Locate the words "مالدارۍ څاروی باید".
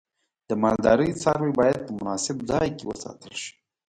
0.61-1.79